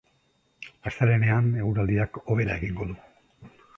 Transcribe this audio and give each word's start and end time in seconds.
Astelehenean 0.91 1.51
eguraldiak 1.65 2.21
hobera 2.25 2.57
egingo 2.63 2.89
du. 2.93 2.97